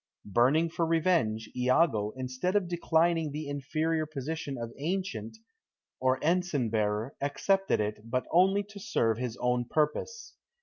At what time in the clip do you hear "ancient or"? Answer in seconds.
4.79-6.17